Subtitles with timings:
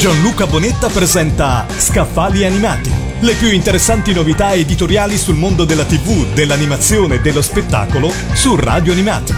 [0.00, 2.90] Gianluca Bonetta presenta Scaffali Animati.
[3.20, 8.92] Le più interessanti novità editoriali sul mondo della TV, dell'animazione e dello spettacolo su Radio
[8.92, 9.34] Animati.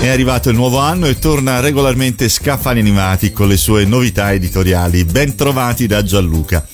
[0.00, 5.04] È arrivato il nuovo anno e torna regolarmente Scaffali Animati con le sue novità editoriali.
[5.04, 6.66] Ben trovati da Gianluca.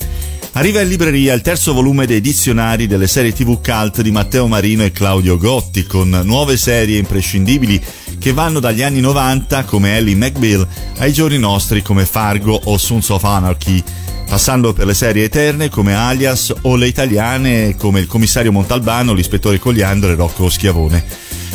[0.52, 4.84] Arriva in libreria il terzo volume dei dizionari delle serie TV cult di Matteo Marino
[4.84, 7.82] e Claudio Gotti, con nuove serie imprescindibili
[8.20, 10.66] che vanno dagli anni 90 come Ellie McBeal
[10.98, 13.82] ai giorni nostri come Fargo o Sons of Anarchy,
[14.28, 19.58] passando per le serie eterne come Alias o le italiane come il commissario Montalbano, l'ispettore
[19.58, 21.02] Cogliandro e Rocco Schiavone.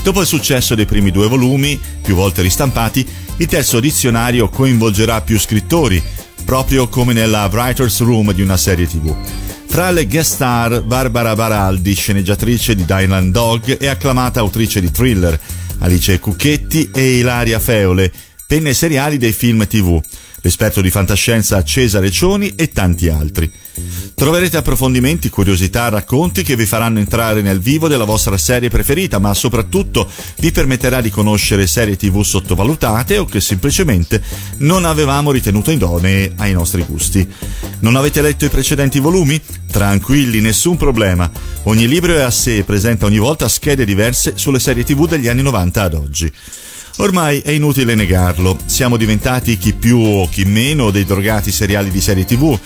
[0.01, 5.39] Dopo il successo dei primi due volumi, più volte ristampati, il terzo dizionario coinvolgerà più
[5.39, 6.01] scrittori,
[6.43, 9.15] proprio come nella Writer's Room di una serie tv.
[9.67, 15.39] Tra le guest star Barbara Baraldi, sceneggiatrice di Dylan Dog e acclamata autrice di thriller,
[15.85, 18.11] Alice Cucchetti e Ilaria Feole,
[18.47, 20.01] penne seriali dei film tv,
[20.41, 23.51] l'esperto di fantascienza Cesare Cioni e tanti altri.
[24.15, 29.31] Troverete approfondimenti, curiosità, racconti che vi faranno entrare nel vivo della vostra serie preferita, ma
[29.35, 34.23] soprattutto vi permetterà di conoscere serie tv sottovalutate o che semplicemente
[34.57, 37.31] non avevamo ritenuto idonee ai nostri gusti.
[37.81, 39.39] Non avete letto i precedenti volumi?
[39.69, 41.29] Tranquilli, nessun problema.
[41.67, 45.27] Ogni libro è a sé e presenta ogni volta schede diverse sulle serie tv degli
[45.27, 46.31] anni 90 ad oggi.
[46.97, 51.99] Ormai è inutile negarlo, siamo diventati chi più o chi meno dei drogati seriali di
[51.99, 52.57] serie tv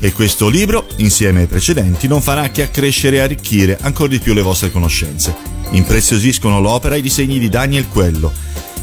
[0.00, 4.34] e questo libro, insieme ai precedenti, non farà che accrescere e arricchire ancora di più
[4.34, 5.34] le vostre conoscenze.
[5.70, 8.32] Impreziosiscono l'opera i disegni di Daniel Quello.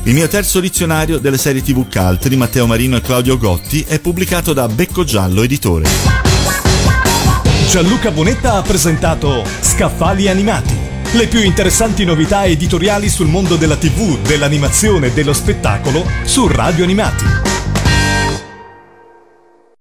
[0.04, 4.00] Il mio terzo dizionario delle serie tv cult di Matteo Marino e Claudio Gotti è
[4.00, 6.25] pubblicato da Becco Giallo Editore.
[7.68, 10.78] Gianluca Bonetta ha presentato Scaffali Animati.
[11.14, 16.84] Le più interessanti novità editoriali sul mondo della TV, dell'animazione e dello spettacolo su Radio
[16.84, 17.55] Animati.